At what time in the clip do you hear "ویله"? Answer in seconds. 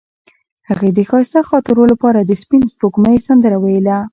3.63-3.97